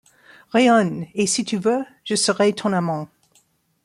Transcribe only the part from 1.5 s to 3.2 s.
veux, je serai ton amant.